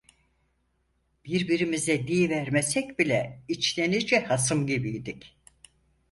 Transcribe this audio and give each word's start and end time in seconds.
Birbirimize 1.25 2.07
diyivermesek 2.07 2.99
bile, 2.99 3.41
içten 3.47 3.91
içe 3.91 4.19
hasım 4.19 4.67
gibiydik. 4.67 5.37